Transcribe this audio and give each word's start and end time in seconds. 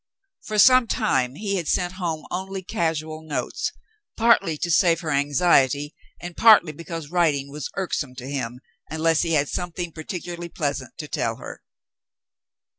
For 0.47 0.57
some 0.57 0.87
time 0.87 1.35
he 1.35 1.57
had 1.57 1.67
sent 1.67 1.93
home 1.93 2.25
only 2.31 2.63
casual 2.63 3.21
notes, 3.21 3.71
partly 4.17 4.57
to 4.57 4.71
save 4.71 5.01
her 5.01 5.11
anxiety, 5.11 5.93
and 6.19 6.35
partly 6.35 6.71
be 6.71 6.83
cause 6.85 7.11
writing 7.11 7.51
was 7.51 7.69
irksome 7.75 8.15
to 8.15 8.27
him 8.27 8.61
unless 8.89 9.21
he 9.21 9.33
had 9.33 9.47
some 9.47 9.71
thing 9.73 9.91
particularly 9.91 10.49
pleasant 10.49 10.97
to 10.97 11.07
tell 11.07 11.35
her. 11.35 11.61